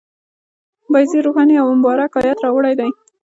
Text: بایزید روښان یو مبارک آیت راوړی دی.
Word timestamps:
بایزید 0.91 1.23
روښان 1.25 1.49
یو 1.57 1.67
مبارک 1.79 2.11
آیت 2.19 2.37
راوړی 2.41 2.73
دی. 2.79 2.89